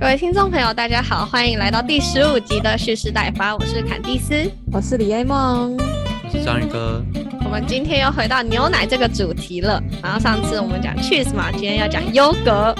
[0.00, 7.04] 各位听众朋友，大家好，欢迎来到第十五集的蓄势待发，我是坎蒂斯，我是李 A 梦，我是章鱼哥。
[7.44, 9.78] 我们今天又回到牛奶这个主题了。
[10.02, 12.74] 然后上次我们讲 cheese 嘛，今天要讲优格，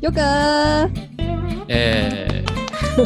[0.00, 0.20] 优格。
[1.68, 2.44] 耶。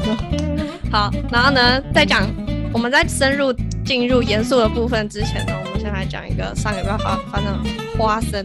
[0.90, 2.28] 好，然后呢，再讲
[2.72, 3.54] 我们在深入
[3.84, 7.62] 进入严肃的部分之前呢，我们先来讲一个上礼拜发发生
[7.96, 8.44] 花生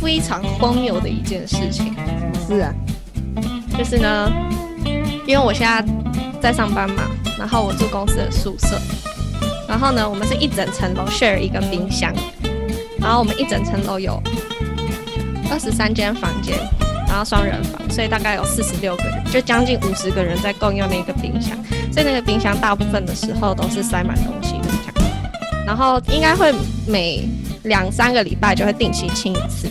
[0.00, 1.94] 非常荒谬的一件事情。
[2.48, 2.74] 是啊。
[3.76, 4.32] 就是呢，
[5.26, 5.84] 因为我现在
[6.40, 7.02] 在上班嘛，
[7.38, 8.80] 然后我住公司的宿舍，
[9.68, 12.12] 然后呢，我们是一整层楼 share 一个冰箱，
[13.00, 14.20] 然后我们一整层楼有
[15.50, 16.56] 二十三间房间，
[17.06, 21.56] 然后双人房，所以大概有四十六个人，就将近五十个人在共用那个冰箱，
[21.92, 24.68] 所以那个冰箱大部分的时候都是塞满东西的，
[25.64, 26.52] 然后应该会
[26.86, 27.28] 每
[27.64, 29.68] 两三个礼拜就会定期清一次，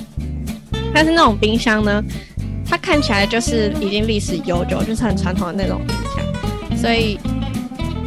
[0.94, 2.02] 但是那种冰箱呢？
[2.70, 7.18] 它看起来就是已经历史悠久，就是很传统的那种冰箱，所以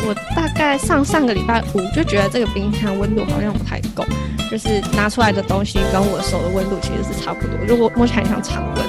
[0.07, 4.05] 我大概上上个礼拜五就觉得这个冰箱温度好像不太够，
[4.51, 8.85] 就是拿出来的东西跟我手的温度其实是差不多，如果摸起来像常温，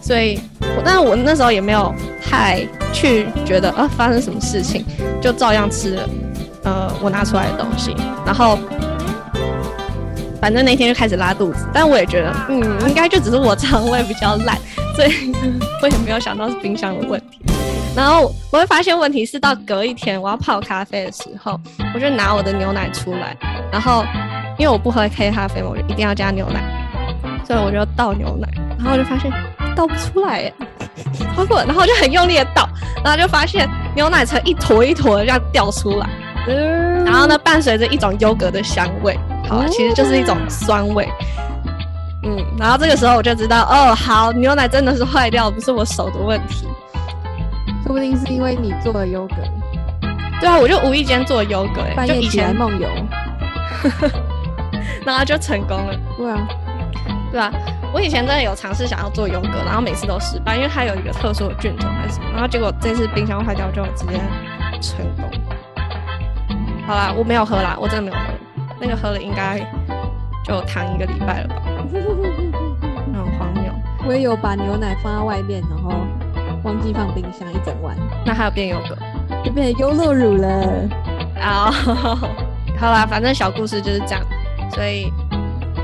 [0.00, 4.84] 所以我但是我那时候也没有太去觉得啊发生什么事情，
[5.20, 6.08] 就照样吃了
[6.64, 8.58] 呃我拿出来的东西，然后
[10.40, 14.56] 反正那天就开始拉肚子，但我也觉得嗯应该就只是我肠胃比较烂。
[14.94, 15.32] 所以
[15.82, 17.40] 我也没有想到是冰箱的问题，
[17.96, 21.58] 然后我会发现问题是到隔一天我要泡咖啡的时候，
[21.94, 23.36] 我就拿我的牛奶出来，
[23.72, 24.04] 然后
[24.58, 26.60] 因为我不喝黑咖啡嘛，我就一定要加牛奶，
[27.46, 29.30] 所以我就倒牛奶，然后就发现
[29.74, 30.54] 倒不出来耶，
[31.34, 32.68] 超过，然后就很用力的倒，
[33.04, 36.08] 然后就发现牛奶成一坨一坨的这样掉出来，
[37.04, 39.18] 然后呢伴随着一种优格的香味，
[39.48, 41.08] 好，其实就是一种酸味。
[42.22, 46.66] 嗯，然后这个时候我就知道，哦，好，牛奶真的是坏掉，不是我手的问题，
[47.84, 49.36] 说不定是因为你做了优格。
[50.40, 52.88] 对啊，我就无意间做优格，半夜起来梦游，
[55.04, 55.94] 然后就成功了。
[56.16, 56.48] 对啊，
[57.32, 57.50] 对啊，
[57.92, 64.20] 我以前真的有尝试想要做优格，然后每次都失败，因为它有一个特殊的菌种还是什么，然后结果这次冰箱坏掉就直接
[64.80, 65.24] 成功。
[66.86, 68.22] 好啦，我没有喝啦，我真的没有喝，
[68.80, 69.58] 那个喝了应该
[70.44, 71.62] 就躺一个礼拜了吧。
[73.12, 73.72] 很荒谬，
[74.06, 75.90] 我也有把牛奶放在外面，然后
[76.62, 78.96] 忘记放冰箱一整晚，那还有变优格，
[79.44, 80.88] 就变成优酪乳了。
[81.40, 81.70] 啊，
[82.78, 84.22] 好啦，反正小故事就是这样。
[84.70, 85.12] 所以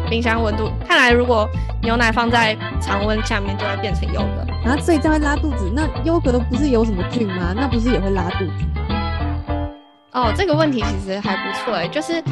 [0.09, 1.49] 冰箱温度，看来如果
[1.83, 4.71] 牛奶放在常温下面，就会变成优格。
[4.71, 5.71] 啊，所以这样会拉肚子？
[5.75, 7.53] 那优格不是有什么菌吗？
[7.55, 9.69] 那不是也会拉肚子吗？
[10.13, 12.23] 哦，这个问题其实还不错哎，就是。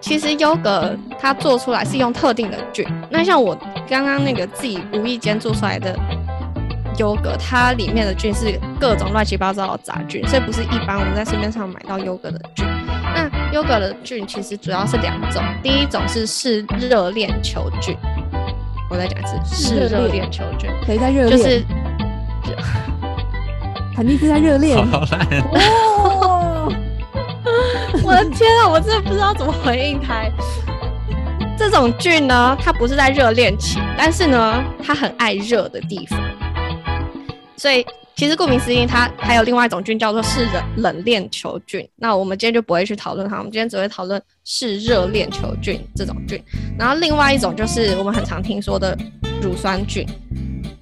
[0.00, 3.56] 其实优格它做出来是用特定的菌，那像我
[3.88, 5.98] 刚刚那个自己无意间做出来的
[6.98, 12.64] 优格，它里面的菌是各种乱七八糟的杂菌，所以不是一般我们在市面上买到优格的菌。
[13.14, 17.96] 那优格的菌其实主要是两种，第一种是嗜热链球菌，
[18.90, 21.38] 我再讲一次，嗜热链球菌，谁在热恋？
[21.38, 21.64] 就是，
[23.96, 24.78] 肯定是在热恋。
[28.08, 30.24] 我的天啊，我真的不知道怎么回应他。
[31.58, 36.18] 这种菌呢，它不是在热恋期，但是呢，它很爱热的地方。
[37.58, 37.84] 所以
[38.16, 41.86] 其实顾名思义，它还有另外一种菌叫做是冷冷链球菌。
[41.96, 46.42] 那我们今天就不会去讨论它，我们今天只会讨论是热链球菌这种菌。
[46.78, 48.96] 然后另外一种就是我们很常听说的
[49.42, 50.06] 乳酸菌。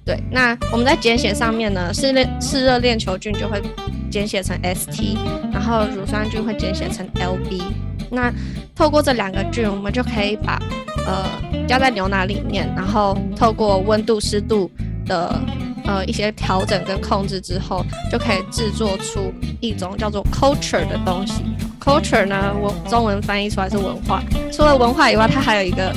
[0.07, 3.61] 对，那我们在简写上面呢，是链是热链球菌就会。
[4.09, 5.17] 简写成 ST，
[5.51, 7.61] 然后乳酸菌会简写成 LB。
[8.09, 8.31] 那
[8.73, 10.57] 透过这两个菌，我们就可以把
[11.05, 11.25] 呃
[11.67, 14.71] 加在牛奶里面，然后透过温度、湿度
[15.05, 15.37] 的
[15.85, 21.43] 呃一些调整跟控制之后，就可以制作出一种叫做 culture 的东西。
[21.81, 24.23] culture 呢，我中文翻译出来是文化。
[24.53, 25.93] 除了文化以外，它还有一个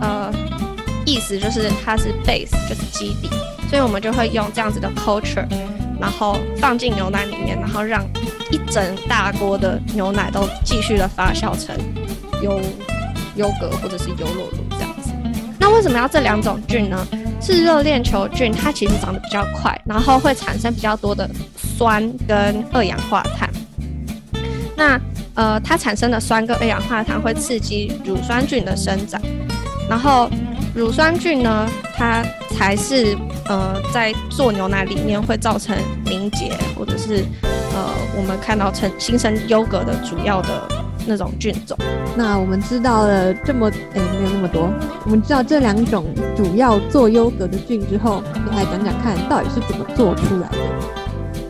[0.00, 0.32] 呃
[1.06, 3.30] 意思，就是它是 base，就是基底。
[3.72, 5.46] 所以我们就会用这样子的 culture。
[5.98, 8.04] 然后放进牛奶里面，然后让
[8.50, 11.74] 一整大锅的牛奶都继续的发酵成
[12.42, 12.60] 优
[13.36, 15.10] 优格或者是优酪乳这样子。
[15.60, 17.06] 那为什么要这两种菌呢？
[17.40, 23.48] 是热链球菌，它其实长得比较快，然后会产生比较多的酸跟二氧化碳。
[24.76, 25.00] 那
[25.34, 29.22] 呃，它产生的酸跟二氧化碳会刺激乳酸菌的生长，
[29.88, 30.28] 然后
[30.74, 33.16] 乳酸菌呢，它才是。
[33.48, 37.24] 呃，在做牛奶里面会造成凝结，或者是
[37.74, 40.48] 呃，我们看到成形成优格的主要的
[41.08, 41.76] 那种菌种。
[42.16, 44.72] 那我们知道了这么，哎，没有那么多。
[45.04, 50.58] 我们知道这两种主要做优格的菌之后，你来讲讲看到底是怎么做出来的？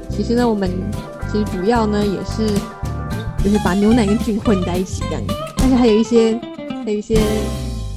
[0.08, 0.70] 其实呢，我们
[1.30, 2.54] 其实主要呢也是
[3.44, 5.22] 就是把牛奶跟菌混在一起这样，
[5.58, 6.40] 但是还有一些
[6.86, 7.20] 还有一些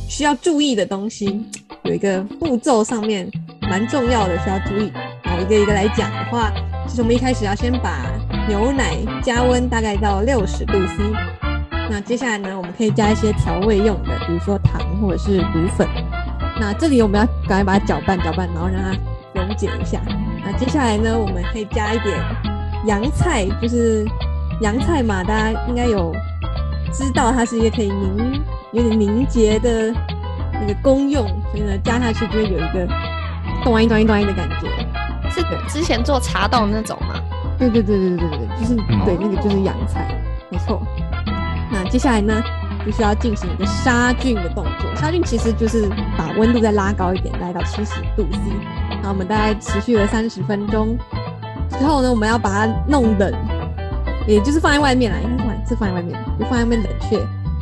[0.08, 1.46] 需要注意的东西，
[1.84, 3.30] 有一个步骤上面
[3.70, 4.92] 蛮重要的需要注意。
[5.24, 6.52] 好一个一个来讲的话，
[6.88, 8.06] 就是我们一开始要先把
[8.48, 11.04] 牛奶加温大概到六十度 C，
[11.90, 15.88] 那接下来呢，我们可以加一些调味用的，比如说糖或者是乳粉。
[16.60, 18.98] 那这里我们要赶快把它搅拌搅拌，然后让它
[19.34, 20.00] 溶解一下。
[20.46, 22.18] 那接下来呢，我们可以加一点
[22.86, 24.06] 洋菜，就是
[24.62, 26.14] 洋菜嘛，大家应该有
[26.94, 28.42] 知道它是一个可以凝
[28.76, 29.94] 有点凝结的
[30.54, 32.88] 那个功用，所以呢加下去就会有一个
[33.64, 34.68] 咚一咚一咚一的感觉。
[35.30, 37.16] 是之前做茶道那种吗？
[37.58, 38.76] 对对对对对对对，就是
[39.06, 40.08] 对那个就是洋菜，
[40.50, 40.82] 没错。
[41.72, 42.44] 那接下来呢？
[42.86, 44.96] 就需要进行一个杀菌的动作。
[44.96, 48.38] 杀菌其实就是把温度再拉高一点，来到七十度 C。
[48.92, 50.96] 然后我们大概持续了三十分钟
[51.68, 53.34] 之后呢，我们要把它弄冷，
[54.28, 57.18] 也就是放在外面啦，应该是是放在外面，就放在外面冷却。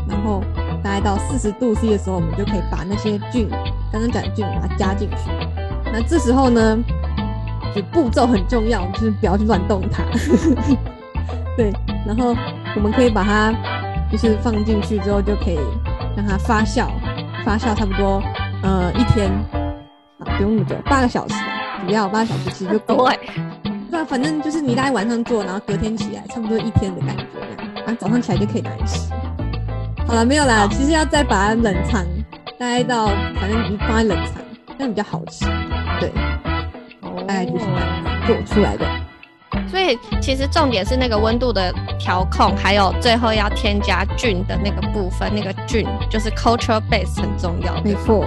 [0.10, 0.44] 然后
[0.84, 3.48] 大概到四十度 C 的时候，我们就可以把那些菌，
[3.92, 5.30] 刚刚讲的菌把它加进去。
[5.86, 6.78] 那这时候呢，
[7.74, 10.04] 就步骤很重要，就是不要去乱动它。
[11.56, 11.72] 对，
[12.06, 12.36] 然后
[12.76, 13.54] 我们可以把它。
[14.12, 15.58] 就是放进去之后就可以
[16.16, 16.86] 让它发酵，
[17.44, 18.22] 发酵差不多
[18.62, 19.28] 呃一天
[20.20, 21.34] 啊不用那么久，八个小时，
[21.88, 23.12] 只要八个小时其实就够了。
[23.64, 27.26] 对，对反正就是你大概晚上做，然后隔天起来差不多一天的感觉，
[27.78, 29.12] 然后早上起来就可以拿来吃。
[30.14, 32.06] 好了，没有啦，其实要再把它冷藏，
[32.60, 34.36] 大概到反正你放在冷藏，
[34.78, 35.44] 这样比较好吃。
[36.00, 36.12] 对，
[37.28, 38.86] 大概就是这样做出来的。
[39.68, 47.82] 所以其实重点是那个温度的调控，还有最后要添加菌的那个部分，那个菌就是 culture base 很重要。
[47.82, 48.24] 没错。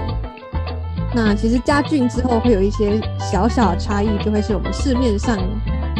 [1.15, 5.39] 那其实加菌之后会有一些小小的差异，就会是我们市面上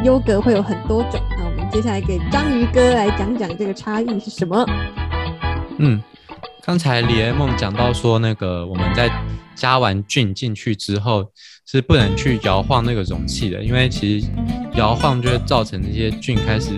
[0.03, 1.21] 优格会有很多种。
[1.39, 4.67] 那我们接下来给章鱼哥来讲讲这个差异是什么。
[5.79, 6.03] 嗯，
[6.65, 9.11] 刚才李艾梦讲到说，那个我们在
[9.55, 11.31] 加完菌进去之后。
[11.69, 14.29] 是不能去摇晃那个容器的，因为其实
[14.77, 16.71] 摇晃就会造成那些菌开始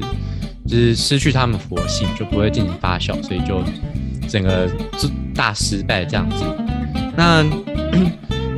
[0.67, 3.63] 就是失去它们活性，就不会进行发酵，所以就
[4.27, 4.67] 整个
[4.97, 6.43] 就大失败这样子。
[7.15, 7.45] 那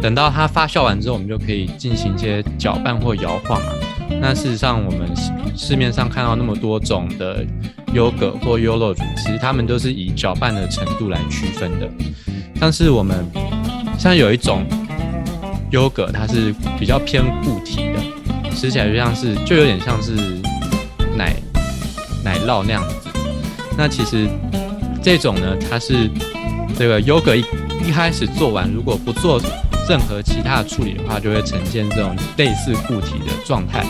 [0.00, 3.72] 等到它发酵完之后，我们就可以进行一些搅拌或摇晃啊。
[4.20, 5.08] 那事实上，我们
[5.56, 7.44] 市面上看到那么多种的
[7.92, 11.88] 优格或优酪乳，其实它们都是以搅拌的程度来区分的。
[12.58, 13.25] 像是我们
[13.98, 14.64] 像有一种。
[15.72, 20.16] 优格它是比较偏固体的，吃起来就像是就有点像是
[21.16, 21.32] 奶
[22.25, 23.08] 奶酪那样子。
[23.78, 24.28] 那其实
[25.00, 26.10] 这种呢，它是
[26.76, 27.44] 这个优格一
[27.86, 29.40] 一开始做完，如果不做
[29.88, 33.86] 任何其他的处理的话，就会呈现这种类似固体的状态。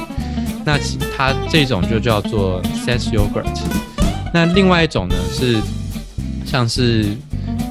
[0.66, 3.46] 那其它这种就叫做 set yogurt。
[4.32, 5.58] 那另外一种呢是
[6.44, 7.06] 像是。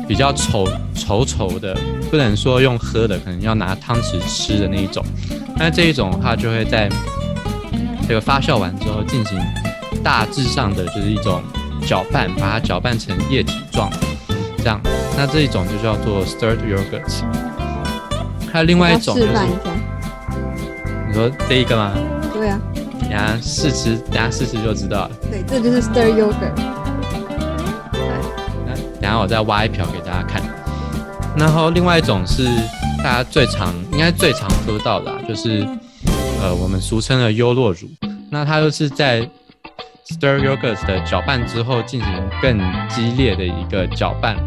[0.08, 1.78] 比较稠稠稠的，
[2.10, 5.06] 不能说用喝的，可能要拿汤匙吃的那一种。
[5.56, 6.90] 那这一种的话就会在
[8.08, 9.40] 这个发酵完之后进行
[10.04, 11.44] 大致上的就是一种
[11.86, 13.88] 搅拌，把它搅拌成液体状，
[14.58, 14.82] 这样。
[15.16, 17.22] 那这一种就叫做 stirred yogurt。
[18.52, 19.28] 还有另外一种就是，
[21.08, 21.94] 你说这一个吗？
[22.34, 22.60] 对啊。
[23.10, 25.12] 等下试吃，等下试吃就知道了。
[25.32, 26.54] 对，这就是 stirred yogurt。
[29.02, 30.42] 等下我再挖一瓢给大家看。
[31.36, 32.46] 然后另外一种是
[33.00, 35.68] 大家最常应该最常喝到的，啊就是
[36.40, 37.90] 呃我们俗称的优酪乳。
[38.30, 39.22] 那它就是在
[40.08, 44.38] stir yogurt 的搅拌之后进行更激烈的一个搅拌，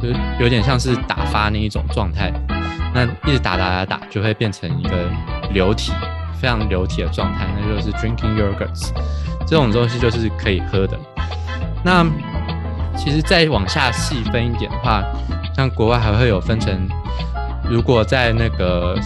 [0.00, 2.32] 就有点像是打发那一种状态。
[2.94, 5.10] 那一直打打打打，就会变成一个
[5.52, 5.92] 流体，
[6.40, 8.90] 非常流体的状态，那就是 drinking yogurts，。
[9.46, 10.98] 这种东西就是可以喝的。
[11.84, 12.04] 那
[12.96, 15.02] 其实再往下细分一点的话，
[15.54, 16.88] 像国外还会有分成，
[17.68, 18.98] 如果在那个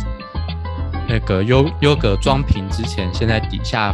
[1.08, 3.92] 那个优优格装瓶之前，先在底下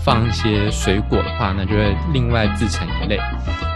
[0.00, 3.20] 放一些水果的话，那就会另外自成一类。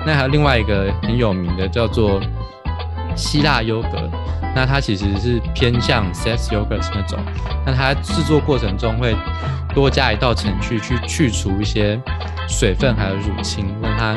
[0.04, 2.20] 那还有另外一个很有名的叫做
[3.14, 4.10] 希腊优格，
[4.54, 7.18] 那它其实是偏向 set yogurt 那种，
[7.66, 9.16] 那它制作过程中会
[9.74, 12.00] 多加一道程序去去除一些
[12.48, 14.16] 水分还有乳清，让它。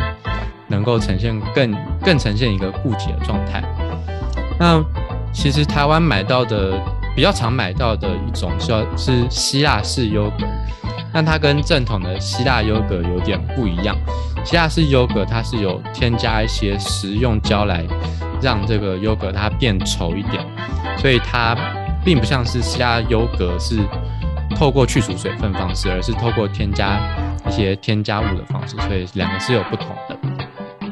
[0.69, 1.71] 能够呈现更
[2.01, 3.61] 更呈现一个固体的状态。
[4.59, 4.83] 那
[5.31, 6.81] 其实台湾买到的
[7.15, 10.47] 比较常买到的一种叫是希腊式 yogurt，，
[11.13, 13.95] 那它跟正统的希腊优格有点不一样。
[14.43, 17.85] 希腊式优格它是有添加一些食用胶来
[18.43, 20.45] 让这个优格它变稠一点，
[20.97, 21.55] 所以它
[22.03, 23.79] 并不像是希腊优格是
[24.55, 26.99] 透过去除水分方式，而是透过添加
[27.47, 30.17] 一些添加物的方式，所以两个是有不同的。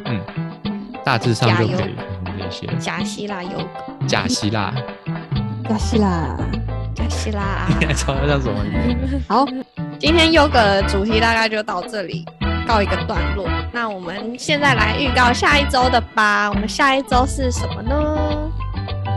[0.05, 0.19] 嗯，
[1.03, 1.95] 大致上就可以
[2.39, 2.67] 这些。
[2.79, 4.73] 假希腊优格，假希腊，
[5.69, 6.37] 假希腊，
[6.95, 8.63] 假希腊， 你还知道叫什么？
[9.27, 9.45] 好，
[9.99, 12.25] 今天优格的主题大概就到这里，
[12.67, 13.47] 告一个段落。
[13.71, 16.49] 那我们现在来预告下一周的吧。
[16.49, 18.51] 我们下一周是什么呢？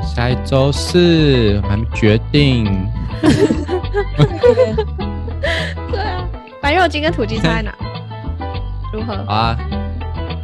[0.02, 2.64] 下一周是还没决定。
[5.90, 6.28] 对啊，
[6.62, 7.74] 白肉鸡跟土鸡差在哪？
[8.92, 9.16] 如何？
[9.26, 9.58] 好啊，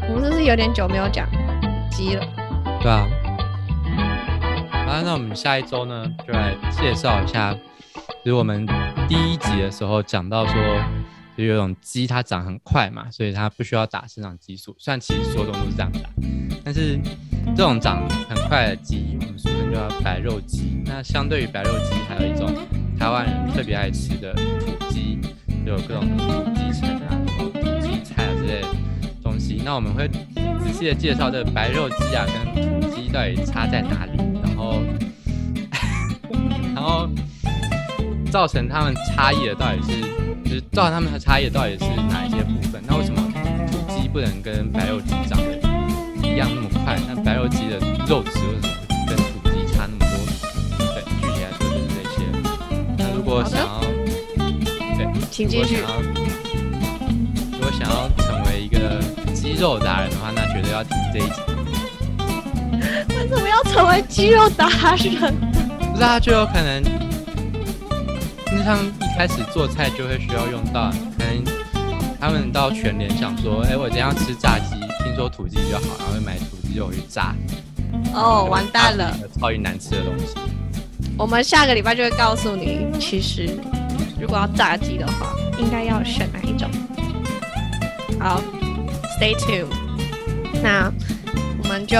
[0.09, 1.29] 我们是不是有点久没有讲
[1.91, 2.27] 鸡了？
[2.81, 3.07] 对啊。
[4.89, 7.55] 啊，那我们下一周呢，就来介绍一下，
[8.25, 8.67] 就是我们
[9.09, 10.55] 第一集的时候讲到说，
[11.41, 14.77] 就有种鸡它长很快嘛，所以它不需要打生长激素。
[14.79, 16.11] 虽然其实所有东西都是这样打，
[16.63, 16.99] 但是
[17.57, 20.83] 这种长很快的鸡，我们俗称叫白肉鸡。
[20.85, 22.53] 那相对于白肉鸡，还有一种
[22.99, 25.19] 台湾人特别爱吃的土鸡，
[25.65, 28.69] 就有各种土鸡城啊、土鸡菜啊之类的
[29.23, 29.63] 东西。
[29.65, 34.83] 那我们会仔细的介绍这白肉鸡啊跟土鸡到底差在哪里，然后
[36.75, 37.09] 然后
[38.31, 40.20] 造成它们差异的到底是，
[40.51, 42.83] 就是造成它们的差异到底是哪一些部分？
[42.85, 43.23] 那为什么
[43.71, 45.57] 土鸡不能跟白肉鸡长得
[46.29, 46.99] 一样那么快？
[47.07, 47.79] 那白肉鸡的
[48.09, 48.75] 肉质为什么
[49.07, 50.11] 跟土鸡差那么多？
[50.93, 52.17] 对，具体来说就是这些。
[52.99, 53.81] 那如果想要，
[54.99, 55.95] 对，请继续如果。
[57.79, 59.01] 想要成为一个
[59.33, 61.41] 肌肉达人的话，那绝对要听这一集。
[63.17, 65.33] 为什么要成为肌肉达人？
[65.93, 71.45] 不是啊，就有可能，就像一开始做菜就会需要用到，可能
[72.19, 74.75] 他们到全联想说，哎、我今天要吃炸鸡，
[75.05, 77.35] 听说土鸡比较好，然后会买土鸡肉去炸。
[78.15, 80.35] 哦，完蛋了！，超级难吃的东西。
[81.19, 83.51] 我们下个礼拜就会告诉你，其实
[84.19, 86.71] 如果要炸鸡的话，应该要选哪一种。
[88.19, 88.41] 好
[89.19, 89.67] ，Stay tuned。
[90.63, 90.91] 那
[91.63, 91.99] 我们就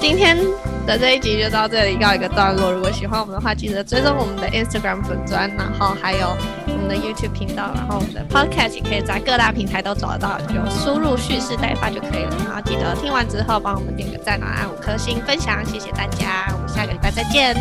[0.00, 0.38] 今天
[0.86, 2.70] 的这一集就到这里告一个段落。
[2.72, 6.36] 如果喜欢我们的话，记得追踪我们的 Instagram 粉砖，然后还有
[6.68, 12.36] 我们的 YouTube 频道，然后我们的 Podcast 也可以在各大平台都找得到，就输入蓄势待发就可以了。
[12.46, 16.46] 然后记得听完之后帮我们点个赞，然后按五颗星分享，谢谢大家。
[16.52, 17.54] 我们下个礼拜再见。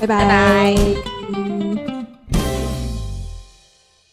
[0.00, 1.19] 拜拜拜